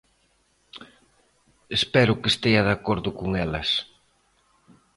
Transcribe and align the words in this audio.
Espero 1.77 2.17
que 2.21 2.29
estea 2.33 2.61
de 2.67 2.73
acordo 2.77 3.09
con 3.19 3.29
elas. 3.45 3.69